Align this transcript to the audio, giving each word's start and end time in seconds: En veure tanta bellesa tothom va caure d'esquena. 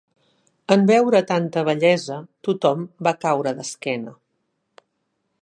En 0.75 0.85
veure 0.91 1.19
tanta 1.31 1.63
bellesa 1.67 2.17
tothom 2.49 2.89
va 3.09 3.15
caure 3.27 3.55
d'esquena. 3.61 4.17